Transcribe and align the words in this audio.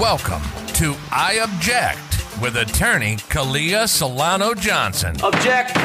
Welcome 0.00 0.40
to 0.76 0.96
I 1.12 1.40
Object 1.42 2.40
with 2.40 2.56
attorney 2.56 3.16
Kalia 3.16 3.86
Solano 3.86 4.54
Johnson. 4.54 5.14
Object. 5.22 5.76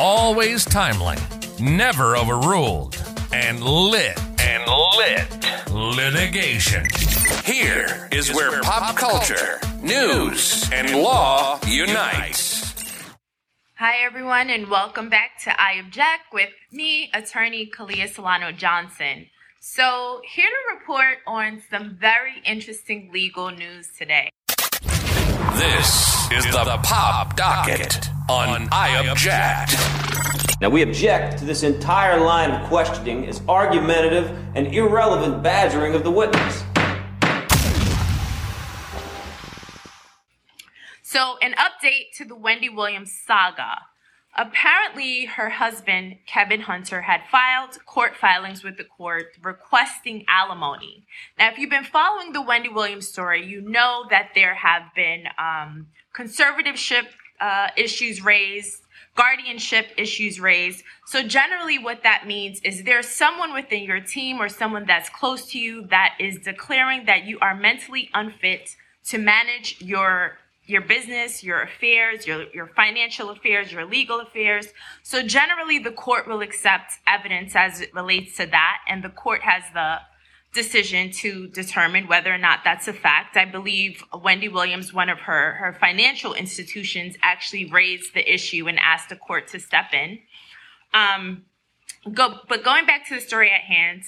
Always 0.00 0.64
timely, 0.64 1.16
never 1.60 2.16
overruled, 2.16 3.00
and 3.32 3.62
lit 3.62 4.20
and 4.40 4.64
lit 4.96 5.72
litigation. 5.72 6.84
Here 7.44 8.08
is 8.10 8.34
where 8.34 8.60
pop 8.62 8.96
culture, 8.96 9.60
news, 9.80 10.68
and 10.72 11.00
law 11.00 11.60
unite. 11.68 12.74
Hi, 13.76 14.04
everyone, 14.04 14.50
and 14.50 14.68
welcome 14.68 15.08
back 15.08 15.40
to 15.44 15.60
I 15.60 15.74
Object 15.74 16.32
with 16.32 16.50
me, 16.72 17.08
attorney 17.14 17.70
Kalia 17.72 18.12
Solano 18.12 18.50
Johnson. 18.50 19.26
So, 19.66 20.20
here 20.30 20.46
to 20.46 20.74
report 20.74 21.20
on 21.26 21.62
some 21.70 21.96
very 21.98 22.34
interesting 22.44 23.10
legal 23.10 23.50
news 23.50 23.88
today. 23.98 24.28
This 25.54 26.30
is 26.30 26.44
the 26.44 26.78
Pop 26.82 27.34
Docket 27.34 28.10
on 28.28 28.68
I 28.70 29.08
Object. 29.08 30.60
Now, 30.60 30.68
we 30.68 30.82
object 30.82 31.38
to 31.38 31.46
this 31.46 31.62
entire 31.62 32.20
line 32.20 32.50
of 32.50 32.68
questioning 32.68 33.26
as 33.26 33.40
argumentative 33.48 34.36
and 34.54 34.66
irrelevant 34.66 35.42
badgering 35.42 35.94
of 35.94 36.04
the 36.04 36.10
witness. 36.10 36.62
So, 41.02 41.38
an 41.40 41.54
update 41.54 42.12
to 42.18 42.26
the 42.26 42.36
Wendy 42.36 42.68
Williams 42.68 43.18
saga. 43.26 43.78
Apparently, 44.36 45.26
her 45.26 45.48
husband, 45.48 46.16
Kevin 46.26 46.62
Hunter, 46.62 47.02
had 47.02 47.22
filed 47.30 47.78
court 47.86 48.16
filings 48.16 48.64
with 48.64 48.76
the 48.76 48.84
court 48.84 49.26
requesting 49.42 50.24
alimony. 50.28 51.04
Now, 51.38 51.50
if 51.50 51.58
you've 51.58 51.70
been 51.70 51.84
following 51.84 52.32
the 52.32 52.42
Wendy 52.42 52.68
Williams 52.68 53.06
story, 53.06 53.46
you 53.46 53.60
know 53.60 54.06
that 54.10 54.30
there 54.34 54.54
have 54.54 54.82
been 54.96 55.28
um, 55.38 55.86
conservatorship 56.16 57.06
uh, 57.40 57.68
issues 57.76 58.24
raised, 58.24 58.82
guardianship 59.14 59.86
issues 59.96 60.40
raised. 60.40 60.82
So, 61.06 61.22
generally, 61.22 61.78
what 61.78 62.02
that 62.02 62.26
means 62.26 62.60
is 62.62 62.82
there's 62.82 63.08
someone 63.08 63.54
within 63.54 63.84
your 63.84 64.00
team 64.00 64.40
or 64.40 64.48
someone 64.48 64.84
that's 64.84 65.08
close 65.10 65.46
to 65.52 65.60
you 65.60 65.86
that 65.88 66.16
is 66.18 66.38
declaring 66.38 67.06
that 67.06 67.24
you 67.24 67.38
are 67.40 67.54
mentally 67.54 68.10
unfit 68.14 68.74
to 69.04 69.18
manage 69.18 69.80
your 69.80 70.38
your 70.66 70.80
business, 70.80 71.44
your 71.44 71.62
affairs, 71.62 72.26
your, 72.26 72.44
your 72.54 72.66
financial 72.68 73.30
affairs, 73.30 73.70
your 73.70 73.84
legal 73.84 74.20
affairs. 74.20 74.68
So 75.02 75.22
generally 75.22 75.78
the 75.78 75.90
court 75.90 76.26
will 76.26 76.40
accept 76.40 76.92
evidence 77.06 77.54
as 77.54 77.80
it 77.80 77.94
relates 77.94 78.36
to 78.38 78.46
that 78.46 78.78
and 78.88 79.02
the 79.04 79.10
court 79.10 79.42
has 79.42 79.62
the 79.74 79.98
decision 80.54 81.10
to 81.10 81.48
determine 81.48 82.06
whether 82.06 82.32
or 82.32 82.38
not 82.38 82.60
that's 82.64 82.88
a 82.88 82.92
fact. 82.92 83.36
I 83.36 83.44
believe 83.44 84.02
Wendy 84.14 84.48
Williams, 84.48 84.94
one 84.94 85.08
of 85.08 85.18
her, 85.18 85.52
her 85.54 85.76
financial 85.78 86.32
institutions, 86.32 87.16
actually 87.22 87.66
raised 87.66 88.14
the 88.14 88.32
issue 88.32 88.68
and 88.68 88.78
asked 88.78 89.08
the 89.08 89.16
court 89.16 89.48
to 89.48 89.58
step 89.58 89.92
in. 89.92 90.20
Um, 90.94 91.44
go, 92.12 92.38
but 92.48 92.62
going 92.62 92.86
back 92.86 93.06
to 93.08 93.16
the 93.16 93.20
story 93.20 93.50
at 93.50 93.62
hand, 93.62 94.04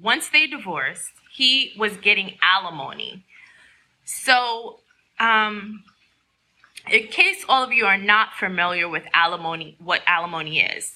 once 0.00 0.30
they 0.30 0.46
divorced, 0.46 1.12
he 1.32 1.74
was 1.78 1.96
getting 1.98 2.38
alimony. 2.42 3.24
So 4.04 4.80
um, 5.20 5.84
in 6.90 7.08
case 7.08 7.44
all 7.48 7.62
of 7.62 7.72
you 7.72 7.84
are 7.86 7.98
not 7.98 8.34
familiar 8.38 8.88
with 8.88 9.04
alimony, 9.14 9.76
what 9.78 10.02
alimony 10.06 10.60
is. 10.60 10.92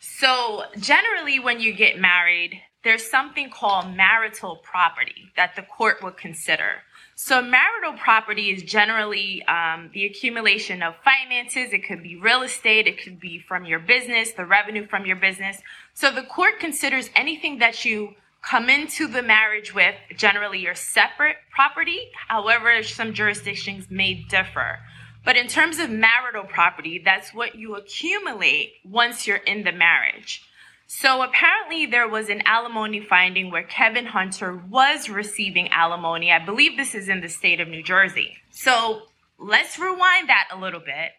So, 0.00 0.64
generally, 0.78 1.40
when 1.40 1.60
you 1.60 1.72
get 1.72 1.98
married, 1.98 2.60
there's 2.84 3.10
something 3.10 3.50
called 3.50 3.96
marital 3.96 4.56
property 4.56 5.32
that 5.36 5.56
the 5.56 5.62
court 5.62 6.02
would 6.02 6.16
consider. 6.18 6.82
So, 7.16 7.40
marital 7.40 7.94
property 7.94 8.50
is 8.50 8.62
generally 8.62 9.42
um, 9.44 9.90
the 9.94 10.04
accumulation 10.04 10.82
of 10.82 10.94
finances. 11.04 11.72
It 11.72 11.86
could 11.86 12.02
be 12.02 12.16
real 12.16 12.42
estate, 12.42 12.86
it 12.86 13.02
could 13.02 13.18
be 13.18 13.38
from 13.38 13.64
your 13.64 13.78
business, 13.78 14.32
the 14.32 14.44
revenue 14.44 14.86
from 14.86 15.06
your 15.06 15.16
business. 15.16 15.60
So, 15.94 16.10
the 16.10 16.22
court 16.22 16.60
considers 16.60 17.08
anything 17.16 17.58
that 17.58 17.84
you 17.84 18.14
come 18.42 18.68
into 18.68 19.06
the 19.08 19.22
marriage 19.22 19.74
with, 19.74 19.94
generally 20.16 20.58
your 20.58 20.74
separate 20.74 21.36
property. 21.50 22.10
However, 22.28 22.82
some 22.82 23.14
jurisdictions 23.14 23.86
may 23.90 24.14
differ. 24.14 24.80
But 25.24 25.36
in 25.36 25.48
terms 25.48 25.78
of 25.78 25.90
marital 25.90 26.44
property, 26.44 27.00
that's 27.02 27.32
what 27.32 27.54
you 27.54 27.76
accumulate 27.76 28.74
once 28.84 29.26
you're 29.26 29.36
in 29.36 29.64
the 29.64 29.72
marriage. 29.72 30.42
So 30.86 31.22
apparently 31.22 31.86
there 31.86 32.08
was 32.08 32.28
an 32.28 32.42
alimony 32.44 33.00
finding 33.00 33.50
where 33.50 33.62
Kevin 33.62 34.06
Hunter 34.06 34.54
was 34.68 35.08
receiving 35.08 35.68
alimony. 35.68 36.30
I 36.30 36.44
believe 36.44 36.76
this 36.76 36.94
is 36.94 37.08
in 37.08 37.22
the 37.22 37.28
state 37.28 37.58
of 37.60 37.68
New 37.68 37.82
Jersey. 37.82 38.36
So 38.50 39.02
let's 39.38 39.78
rewind 39.78 40.28
that 40.28 40.48
a 40.52 40.58
little 40.58 40.80
bit. 40.80 41.12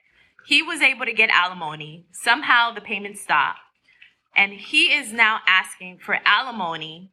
He 0.46 0.62
was 0.62 0.82
able 0.82 1.06
to 1.06 1.14
get 1.14 1.32
alimony. 1.32 2.06
Somehow 2.12 2.72
the 2.74 2.82
payment 2.82 3.18
stopped. 3.18 3.60
And 4.36 4.54
he 4.54 4.94
is 4.94 5.12
now 5.12 5.40
asking 5.48 5.98
for 5.98 6.20
alimony 6.26 7.10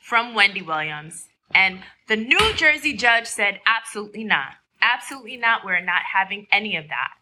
from 0.00 0.34
Wendy 0.34 0.62
Williams. 0.62 1.26
And 1.52 1.80
the 2.06 2.16
New 2.16 2.52
Jersey 2.54 2.92
judge 2.92 3.26
said, 3.26 3.60
absolutely 3.66 4.22
not. 4.22 4.52
Absolutely 4.82 5.36
not. 5.36 5.64
We're 5.64 5.80
not 5.80 6.02
having 6.12 6.46
any 6.50 6.76
of 6.76 6.88
that. 6.88 7.12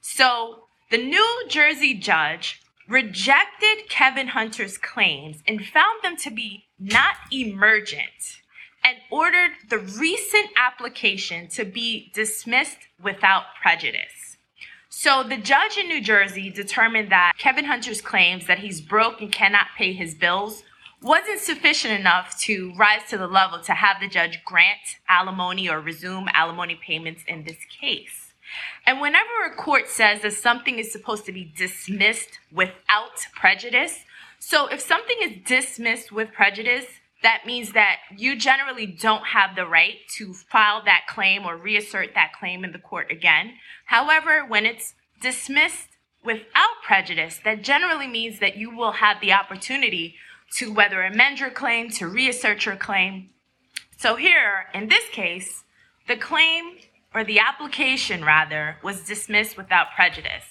So 0.00 0.64
the 0.90 0.98
New 0.98 1.44
Jersey 1.48 1.94
judge 1.94 2.60
rejected 2.88 3.88
Kevin 3.88 4.28
Hunter's 4.28 4.76
claims 4.76 5.42
and 5.46 5.64
found 5.64 6.02
them 6.02 6.16
to 6.18 6.30
be 6.30 6.64
not 6.78 7.14
emergent 7.30 8.40
and 8.84 8.96
ordered 9.10 9.52
the 9.70 9.78
recent 9.78 10.48
application 10.56 11.48
to 11.48 11.64
be 11.64 12.10
dismissed 12.14 12.78
without 13.02 13.44
prejudice. 13.60 14.36
So 14.88 15.22
the 15.22 15.36
judge 15.36 15.78
in 15.78 15.88
New 15.88 16.02
Jersey 16.02 16.50
determined 16.50 17.10
that 17.10 17.32
Kevin 17.38 17.64
Hunter's 17.64 18.00
claims 18.00 18.46
that 18.46 18.58
he's 18.58 18.80
broke 18.80 19.20
and 19.20 19.32
cannot 19.32 19.68
pay 19.76 19.92
his 19.92 20.14
bills 20.14 20.64
wasn't 21.02 21.40
sufficient 21.40 21.98
enough 21.98 22.38
to 22.42 22.72
rise 22.76 23.02
to 23.10 23.18
the 23.18 23.26
level 23.26 23.60
to 23.60 23.72
have 23.72 23.96
the 24.00 24.08
judge 24.08 24.44
grant 24.44 24.98
alimony 25.08 25.68
or 25.68 25.80
resume 25.80 26.28
alimony 26.32 26.78
payments 26.86 27.24
in 27.26 27.44
this 27.44 27.58
case. 27.80 28.32
And 28.86 29.00
whenever 29.00 29.44
a 29.46 29.54
court 29.54 29.88
says 29.88 30.22
that 30.22 30.34
something 30.34 30.78
is 30.78 30.92
supposed 30.92 31.24
to 31.26 31.32
be 31.32 31.52
dismissed 31.56 32.38
without 32.52 33.26
prejudice, 33.34 34.00
so 34.38 34.66
if 34.66 34.80
something 34.80 35.16
is 35.22 35.44
dismissed 35.44 36.12
with 36.12 36.32
prejudice, 36.32 36.86
that 37.22 37.46
means 37.46 37.72
that 37.72 37.98
you 38.16 38.36
generally 38.36 38.86
don't 38.86 39.26
have 39.26 39.54
the 39.54 39.66
right 39.66 39.98
to 40.16 40.34
file 40.34 40.82
that 40.84 41.06
claim 41.08 41.46
or 41.46 41.56
reassert 41.56 42.14
that 42.14 42.32
claim 42.38 42.64
in 42.64 42.72
the 42.72 42.78
court 42.78 43.10
again. 43.10 43.54
However, 43.86 44.44
when 44.46 44.66
it's 44.66 44.94
dismissed 45.20 45.90
without 46.24 46.82
prejudice, 46.84 47.40
that 47.44 47.62
generally 47.62 48.08
means 48.08 48.40
that 48.40 48.56
you 48.56 48.76
will 48.76 48.92
have 48.92 49.20
the 49.20 49.32
opportunity 49.32 50.16
to 50.58 50.72
whether 50.72 51.02
amend 51.02 51.40
your 51.40 51.50
claim, 51.50 51.90
to 51.90 52.06
reassert 52.06 52.66
your 52.66 52.76
claim. 52.76 53.30
So 53.96 54.16
here, 54.16 54.66
in 54.74 54.88
this 54.88 55.08
case, 55.10 55.64
the 56.08 56.16
claim 56.16 56.78
or 57.14 57.24
the 57.24 57.38
application 57.38 58.24
rather 58.24 58.76
was 58.82 59.02
dismissed 59.06 59.56
without 59.56 59.88
prejudice. 59.94 60.44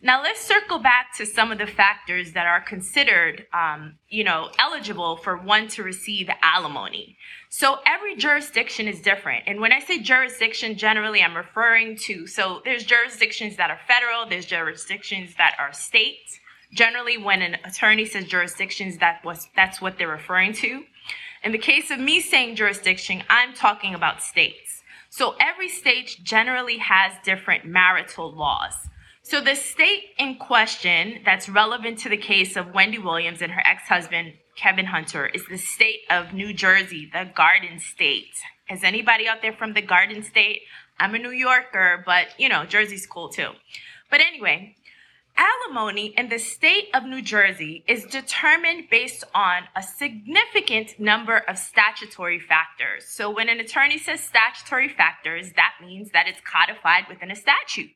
Now 0.00 0.22
let's 0.22 0.40
circle 0.40 0.78
back 0.78 1.16
to 1.16 1.26
some 1.26 1.50
of 1.50 1.58
the 1.58 1.66
factors 1.66 2.32
that 2.32 2.46
are 2.46 2.60
considered, 2.60 3.46
um, 3.52 3.98
you 4.08 4.22
know, 4.22 4.50
eligible 4.58 5.16
for 5.16 5.36
one 5.36 5.66
to 5.68 5.82
receive 5.82 6.30
alimony. 6.40 7.16
So 7.50 7.78
every 7.84 8.14
jurisdiction 8.14 8.86
is 8.86 9.00
different, 9.00 9.44
and 9.48 9.60
when 9.60 9.72
I 9.72 9.80
say 9.80 9.98
jurisdiction, 9.98 10.76
generally 10.76 11.20
I'm 11.22 11.36
referring 11.36 11.96
to 12.06 12.26
so 12.28 12.60
there's 12.64 12.84
jurisdictions 12.84 13.56
that 13.56 13.70
are 13.70 13.80
federal, 13.88 14.28
there's 14.28 14.46
jurisdictions 14.46 15.34
that 15.36 15.56
are 15.58 15.72
state, 15.72 16.40
Generally, 16.72 17.18
when 17.18 17.42
an 17.42 17.56
attorney 17.64 18.04
says 18.04 18.26
jurisdictions, 18.26 18.98
that 18.98 19.24
was 19.24 19.48
that's 19.56 19.80
what 19.80 19.98
they're 19.98 20.08
referring 20.08 20.52
to. 20.54 20.84
In 21.42 21.52
the 21.52 21.58
case 21.58 21.90
of 21.90 21.98
me 21.98 22.20
saying 22.20 22.56
jurisdiction, 22.56 23.22
I'm 23.30 23.54
talking 23.54 23.94
about 23.94 24.22
states. 24.22 24.82
So 25.08 25.34
every 25.40 25.68
state 25.68 26.18
generally 26.22 26.78
has 26.78 27.12
different 27.24 27.64
marital 27.64 28.30
laws. 28.30 28.74
So 29.22 29.40
the 29.40 29.54
state 29.54 30.04
in 30.18 30.36
question 30.36 31.20
that's 31.24 31.48
relevant 31.48 31.98
to 32.00 32.08
the 32.08 32.16
case 32.16 32.56
of 32.56 32.74
Wendy 32.74 32.98
Williams 32.98 33.42
and 33.42 33.52
her 33.52 33.62
ex-husband 33.66 34.34
Kevin 34.56 34.86
Hunter 34.86 35.26
is 35.26 35.46
the 35.48 35.58
state 35.58 36.00
of 36.10 36.32
New 36.32 36.52
Jersey, 36.52 37.08
the 37.12 37.30
Garden 37.34 37.78
State. 37.78 38.34
Is 38.68 38.82
anybody 38.82 39.28
out 39.28 39.40
there 39.40 39.52
from 39.52 39.74
the 39.74 39.82
Garden 39.82 40.22
State? 40.22 40.62
I'm 40.98 41.14
a 41.14 41.18
New 41.18 41.30
Yorker, 41.30 42.02
but 42.04 42.28
you 42.38 42.48
know, 42.48 42.64
Jersey's 42.64 43.06
cool 43.06 43.28
too. 43.28 43.50
But 44.10 44.20
anyway, 44.20 44.74
Alimony 45.38 46.12
in 46.16 46.28
the 46.28 46.38
state 46.38 46.88
of 46.92 47.04
New 47.04 47.22
Jersey 47.22 47.84
is 47.86 48.04
determined 48.04 48.90
based 48.90 49.22
on 49.32 49.62
a 49.76 49.82
significant 49.82 50.98
number 50.98 51.38
of 51.38 51.56
statutory 51.56 52.40
factors. 52.40 53.04
So 53.06 53.30
when 53.30 53.48
an 53.48 53.60
attorney 53.60 53.98
says 53.98 54.20
statutory 54.20 54.88
factors, 54.88 55.52
that 55.54 55.74
means 55.80 56.10
that 56.10 56.26
it's 56.26 56.40
codified 56.40 57.04
within 57.08 57.30
a 57.30 57.36
statute. 57.36 57.90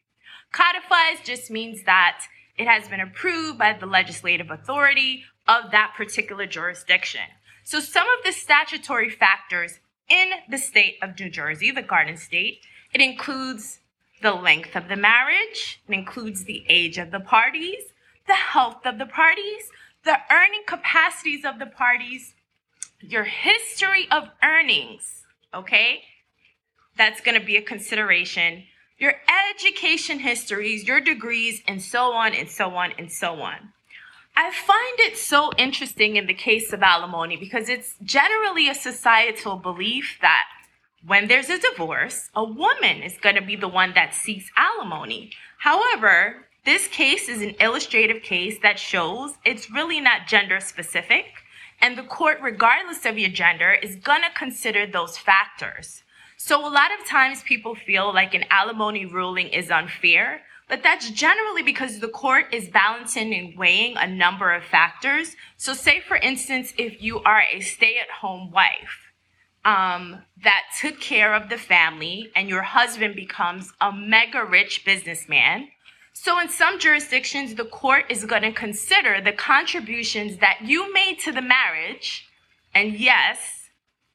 Codifies 0.53 1.19
just 1.25 1.51
means 1.51 1.83
that 1.85 2.23
it 2.57 2.69
has 2.69 2.87
been 2.87 3.01
approved 3.01 3.59
by 3.59 3.73
the 3.73 3.87
legislative 3.87 4.51
authority 4.51 5.25
of 5.49 5.73
that 5.73 5.95
particular 5.97 6.47
jurisdiction. 6.47 7.23
So 7.65 7.81
some 7.81 8.07
of 8.07 8.25
the 8.25 8.33
statutory 8.33 9.11
factors 9.11 9.81
in 10.09 10.31
the 10.49 10.59
state 10.59 10.97
of 11.03 11.19
New 11.19 11.31
Jersey, 11.31 11.71
the 11.71 11.83
Garden 11.83 12.17
State. 12.17 12.61
It 12.93 13.01
includes 13.01 13.81
the 14.23 14.33
length 14.33 14.77
of 14.77 14.89
the 14.89 14.97
marriage, 14.97 15.81
it 15.89 15.95
includes 15.95 16.45
the 16.45 16.65
age 16.69 16.97
of 16.99 17.11
the 17.11 17.21
parties, 17.21 17.85
the 18.27 18.35
health 18.35 18.87
of 18.87 18.99
the 18.99 19.07
parties, 19.07 19.71
the 20.05 20.19
earning 20.31 20.63
capacities 20.67 21.45
of 21.45 21.59
the 21.59 21.67
parties, 21.67 22.35
your 23.01 23.25
history 23.25 24.07
of 24.11 24.29
earnings, 24.43 25.23
okay? 25.53 26.03
That's 26.97 27.21
to 27.21 27.45
be 27.45 27.57
a 27.57 27.63
consideration. 27.63 28.65
Your 28.99 29.15
education 29.51 30.21
histories, 30.21 30.87
your 30.87 31.01
degrees, 31.01 31.63
and 31.67 31.83
so 31.83 32.13
on 32.13 32.35
and 32.35 32.49
so 32.49 32.77
on 32.77 32.93
and 32.99 33.11
so 33.11 33.41
on. 33.41 33.73
I 34.37 34.51
find 34.51 35.01
it 35.01 35.19
so 35.19 35.51
interesting 35.59 36.17
in 36.17 36.27
the 36.27 36.35
case 36.35 36.73
of 36.73 36.83
alimony 36.83 37.37
because 37.37 37.69
it's 37.69 37.95
generally 38.03 38.69
a 38.69 38.75
societal 38.75 39.57
belief 39.57 40.19
that 40.23 40.45
when 41.07 41.27
there's 41.27 41.51
a 41.51 41.59
divorce, 41.59 42.31
a 42.35 42.45
woman 42.45 43.03
is 43.03 43.19
going 43.21 43.35
to 43.35 43.43
be 43.43 43.57
the 43.57 43.69
one 43.69 43.93
that 43.95 44.15
seeks 44.15 44.51
alimony. 44.57 45.33
However, 45.59 46.47
this 46.65 46.87
case 46.87 47.29
is 47.29 47.43
an 47.43 47.57
illustrative 47.61 48.23
case 48.23 48.59
that 48.63 48.79
shows 48.79 49.33
it's 49.45 49.71
really 49.71 50.01
not 50.01 50.29
gender 50.29 50.61
specific, 50.61 51.27
and 51.81 51.99
the 51.99 52.05
court, 52.05 52.39
regardless 52.41 53.05
of 53.05 53.19
your 53.19 53.31
gender, 53.31 53.73
is 53.73 53.97
going 53.97 54.23
to 54.23 54.39
consider 54.39 54.87
those 54.87 55.19
factors. 55.19 56.05
So, 56.37 56.61
a 56.61 56.71
lot 56.71 56.91
of 56.99 57.07
times 57.07 57.43
people 57.43 57.75
feel 57.75 58.13
like 58.15 58.35
an 58.35 58.45
alimony 58.51 59.07
ruling 59.07 59.49
is 59.49 59.71
unfair 59.71 60.43
but 60.69 60.83
that's 60.83 61.11
generally 61.11 61.63
because 61.63 61.99
the 61.99 62.09
court 62.09 62.47
is 62.51 62.71
balancing 62.71 63.35
and 63.35 63.59
weighing 63.59 63.95
a 63.99 64.07
number 64.07 64.53
of 64.53 64.65
factors. 64.65 65.37
So, 65.59 65.75
say 65.75 66.01
for 66.01 66.17
instance, 66.17 66.73
if 66.79 67.03
you 67.03 67.21
are 67.25 67.43
a 67.43 67.61
stay 67.61 67.99
at 67.99 68.09
home 68.09 68.51
wife 68.51 69.02
um, 69.65 70.23
that 70.43 70.65
took 70.81 71.01
care 71.01 71.35
of 71.35 71.49
the 71.49 71.59
family 71.59 72.31
and 72.35 72.49
your 72.49 72.63
husband 72.63 73.15
becomes 73.15 73.73
a 73.81 73.93
mega 73.93 74.45
rich 74.45 74.85
businessman. 74.85 75.69
So, 76.15 76.39
in 76.41 76.49
some 76.49 76.79
jurisdictions, 76.79 77.55
the 77.55 77.65
court 77.65 78.05
is 78.11 78.25
going 78.25 78.43
to 78.43 78.53
consider 78.53 79.21
the 79.21 79.33
contributions 79.33 80.39
that 80.39 80.59
you 80.63 80.93
made 80.93 81.19
to 81.21 81.33
the 81.33 81.43
marriage. 81.43 82.29
And 82.75 82.99
yes, 82.99 83.39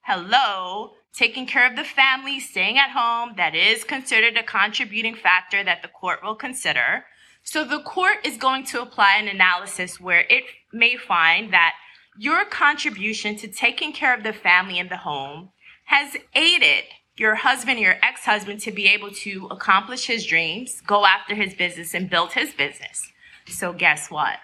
hello, 0.02 0.92
taking 1.14 1.48
care 1.48 1.68
of 1.68 1.76
the 1.76 1.84
family, 1.84 2.40
staying 2.40 2.78
at 2.78 2.92
home, 2.92 3.34
that 3.38 3.56
is 3.56 3.84
considered 3.84 4.38
a 4.38 4.44
contributing 4.44 5.16
factor 5.16 5.64
that 5.64 5.82
the 5.82 5.88
court 5.88 6.20
will 6.24 6.36
consider. 6.36 7.06
So 7.44 7.64
the 7.64 7.82
court 7.82 8.18
is 8.24 8.38
going 8.38 8.66
to 8.66 8.82
apply 8.82 9.16
an 9.18 9.28
analysis 9.28 10.00
where 10.00 10.26
it 10.30 10.44
may 10.72 10.98
find 10.98 11.52
that 11.54 11.74
your 12.18 12.46
contribution 12.46 13.36
to 13.38 13.48
taking 13.48 13.94
care 13.94 14.16
of 14.16 14.24
the 14.24 14.34
family 14.34 14.80
in 14.80 14.90
the 14.90 14.98
home 14.98 15.50
has 15.86 16.16
aided 16.36 16.84
your 17.16 17.36
husband, 17.36 17.80
your 17.80 17.96
ex 18.04 18.26
husband, 18.26 18.60
to 18.62 18.72
be 18.72 18.88
able 18.88 19.12
to 19.12 19.48
accomplish 19.50 20.06
his 20.06 20.26
dreams, 20.26 20.82
go 20.86 21.06
after 21.06 21.34
his 21.34 21.54
business, 21.54 21.94
and 21.94 22.10
build 22.10 22.34
his 22.34 22.54
business. 22.54 23.12
So, 23.48 23.74
guess 23.74 24.12
what? 24.12 24.38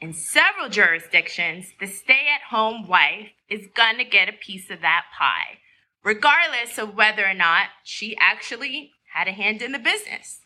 In 0.00 0.12
several 0.12 0.68
jurisdictions, 0.68 1.72
the 1.78 1.86
stay 1.86 2.26
at 2.34 2.42
home 2.50 2.88
wife 2.88 3.28
is 3.48 3.68
going 3.74 3.98
to 3.98 4.04
get 4.04 4.28
a 4.28 4.32
piece 4.32 4.70
of 4.70 4.80
that 4.80 5.04
pie 5.16 5.58
regardless 6.06 6.78
of 6.78 6.94
whether 6.94 7.26
or 7.26 7.34
not 7.34 7.66
she 7.82 8.16
actually 8.20 8.92
had 9.12 9.26
a 9.26 9.32
hand 9.32 9.60
in 9.60 9.72
the 9.72 9.78
business. 9.78 10.38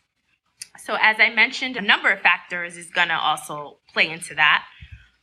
So, 0.78 0.96
as 0.98 1.16
I 1.20 1.28
mentioned, 1.28 1.76
a 1.76 1.82
number 1.82 2.10
of 2.10 2.20
factors 2.20 2.78
is 2.78 2.90
going 2.90 3.08
to 3.08 3.18
also 3.18 3.76
play 3.92 4.08
into 4.08 4.34
that. 4.36 4.64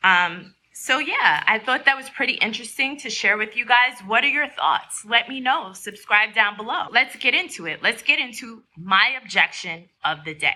Um, 0.04 0.54
so, 0.80 1.00
yeah, 1.00 1.44
I 1.48 1.58
thought 1.58 1.86
that 1.86 1.98
was 1.98 2.08
pretty 2.08 2.34
interesting 2.34 2.98
to 2.98 3.10
share 3.10 3.36
with 3.36 3.56
you 3.58 3.66
guys. 3.66 4.00
What 4.06 4.24
are 4.24 4.30
your 4.30 4.48
thoughts? 4.48 5.04
Let 5.04 5.28
me 5.28 5.40
know. 5.40 5.74
Subscribe 5.74 6.36
down 6.36 6.56
below. 6.56 6.84
Let's 6.92 7.16
get 7.16 7.34
into 7.34 7.66
it. 7.66 7.82
Let's 7.82 8.04
get 8.04 8.20
into 8.20 8.62
my 8.78 9.18
objection 9.22 9.90
of 10.06 10.20
the 10.24 10.36
day. 10.36 10.56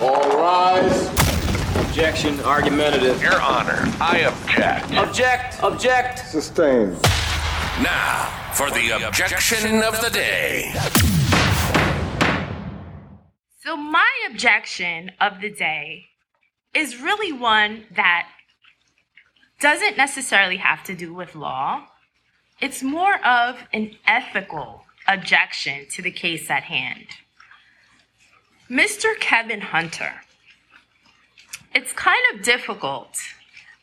All 0.00 0.28
rise. 0.36 1.06
Objection, 1.86 2.40
argumentative. 2.40 3.22
Your 3.22 3.40
Honor, 3.40 3.84
I 4.00 4.22
object. 4.26 4.92
Object, 4.92 5.62
object. 5.62 6.18
Sustained. 6.18 7.00
Now, 7.82 8.50
for 8.52 8.68
the 8.72 8.90
objection 9.06 9.80
of 9.84 10.00
the 10.00 10.10
day. 10.10 10.74
So, 13.62 13.76
my 13.76 14.10
objection 14.28 15.12
of 15.20 15.40
the 15.40 15.50
day 15.50 16.06
is 16.74 17.00
really 17.00 17.30
one 17.32 17.84
that 17.94 18.28
doesn't 19.60 19.96
necessarily 19.96 20.56
have 20.58 20.84
to 20.84 20.94
do 20.94 21.12
with 21.14 21.34
law. 21.34 21.86
It's 22.60 22.82
more 22.82 23.24
of 23.24 23.58
an 23.72 23.96
ethical 24.06 24.84
objection 25.06 25.86
to 25.90 26.02
the 26.02 26.10
case 26.10 26.50
at 26.50 26.64
hand. 26.64 27.06
Mr. 28.70 29.18
Kevin 29.18 29.60
Hunter, 29.60 30.12
it's 31.74 31.92
kind 31.92 32.22
of 32.32 32.42
difficult 32.42 33.18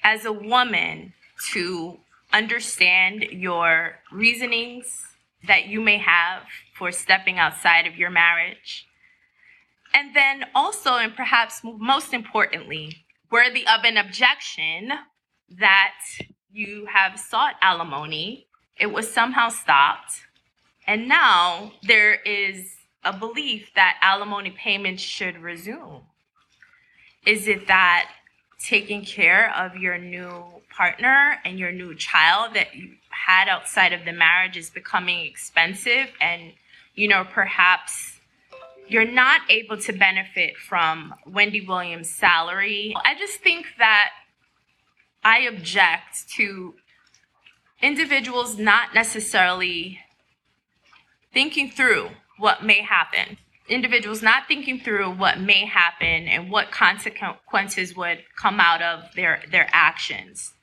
as 0.03 0.25
a 0.25 0.31
woman 0.31 1.13
to 1.53 1.99
understand 2.33 3.23
your 3.31 3.99
reasonings 4.11 5.01
that 5.45 5.67
you 5.67 5.81
may 5.81 5.97
have 5.97 6.43
for 6.73 6.91
stepping 6.91 7.37
outside 7.37 7.85
of 7.85 7.95
your 7.95 8.09
marriage. 8.09 8.87
And 9.93 10.15
then 10.15 10.45
also, 10.55 10.95
and 10.95 11.15
perhaps 11.15 11.61
most 11.63 12.13
importantly, 12.13 13.05
worthy 13.29 13.67
of 13.67 13.83
an 13.83 13.97
objection 13.97 14.91
that 15.59 15.93
you 16.51 16.87
have 16.91 17.19
sought 17.19 17.55
alimony, 17.61 18.47
it 18.79 18.91
was 18.91 19.11
somehow 19.11 19.49
stopped. 19.49 20.21
And 20.87 21.07
now 21.07 21.71
there 21.83 22.15
is 22.15 22.75
a 23.03 23.13
belief 23.13 23.71
that 23.75 23.97
alimony 24.01 24.51
payments 24.51 25.01
should 25.01 25.37
resume. 25.37 26.01
Is 27.25 27.47
it 27.47 27.67
that 27.67 28.09
taking 28.59 29.03
care 29.03 29.53
of 29.55 29.75
your 29.75 29.97
new 29.97 30.43
partner 30.69 31.39
and 31.45 31.57
your 31.57 31.71
new 31.71 31.95
child 31.95 32.53
that 32.53 32.75
you 32.75 32.91
had 33.09 33.47
outside 33.47 33.93
of 33.93 34.05
the 34.05 34.13
marriage 34.13 34.57
is 34.57 34.69
becoming 34.69 35.25
expensive 35.25 36.07
and 36.19 36.53
you 36.95 37.07
know 37.07 37.23
perhaps 37.23 38.19
you're 38.87 39.09
not 39.09 39.41
able 39.49 39.77
to 39.77 39.93
benefit 39.93 40.57
from 40.57 41.13
Wendy 41.25 41.61
Williams' 41.61 42.09
salary. 42.09 42.93
I 43.05 43.15
just 43.15 43.39
think 43.39 43.65
that 43.77 44.09
I 45.23 45.39
object 45.39 46.29
to 46.35 46.75
individuals 47.81 48.57
not 48.57 48.93
necessarily 48.93 49.99
thinking 51.33 51.69
through 51.71 52.09
what 52.37 52.63
may 52.63 52.81
happen 52.81 53.37
individuals 53.71 54.21
not 54.21 54.47
thinking 54.47 54.79
through 54.79 55.11
what 55.11 55.39
may 55.39 55.65
happen 55.65 56.27
and 56.27 56.51
what 56.51 56.71
consequences 56.71 57.95
would 57.95 58.19
come 58.35 58.59
out 58.59 58.81
of 58.81 59.03
their 59.15 59.41
their 59.49 59.67
actions. 59.71 60.53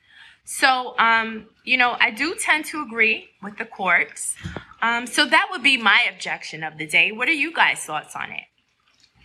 So, 0.44 0.94
um, 0.98 1.46
you 1.64 1.76
know, 1.76 1.96
I 2.00 2.10
do 2.10 2.34
tend 2.34 2.64
to 2.66 2.82
agree 2.82 3.28
with 3.42 3.58
the 3.58 3.66
courts. 3.66 4.34
Um, 4.80 5.06
so 5.06 5.26
that 5.26 5.48
would 5.50 5.62
be 5.62 5.76
my 5.76 6.06
objection 6.10 6.62
of 6.62 6.78
the 6.78 6.86
day. 6.86 7.12
What 7.12 7.28
are 7.28 7.32
you 7.32 7.52
guys' 7.52 7.80
thoughts 7.80 8.16
on 8.16 8.30
it? 8.30 8.44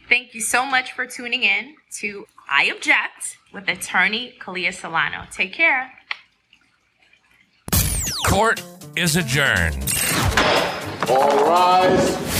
Thank 0.09 0.33
you 0.33 0.41
so 0.41 0.65
much 0.65 0.91
for 0.91 1.05
tuning 1.05 1.43
in 1.43 1.75
to 1.99 2.25
I 2.49 2.65
Object 2.65 3.37
with 3.53 3.67
attorney 3.69 4.35
Kalia 4.39 4.73
Solano. 4.73 5.25
Take 5.31 5.53
care. 5.53 5.91
Court 8.27 8.63
is 8.95 9.15
adjourned. 9.15 9.93
All 11.09 11.45
rise. 11.45 12.33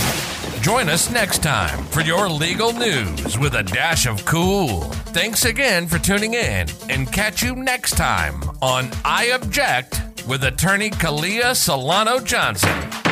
Join 0.60 0.88
us 0.88 1.10
next 1.10 1.42
time 1.42 1.84
for 1.86 2.00
your 2.00 2.28
legal 2.28 2.72
news 2.72 3.38
with 3.38 3.54
a 3.54 3.62
dash 3.62 4.06
of 4.06 4.24
cool. 4.24 4.80
Thanks 5.12 5.44
again 5.44 5.86
for 5.86 5.98
tuning 5.98 6.34
in 6.34 6.68
and 6.88 7.12
catch 7.12 7.42
you 7.42 7.54
next 7.54 7.96
time 7.98 8.42
on 8.62 8.90
I 9.04 9.26
Object 9.26 10.00
with 10.26 10.44
attorney 10.44 10.88
Kalia 10.90 11.54
Solano 11.54 12.18
Johnson. 12.18 13.03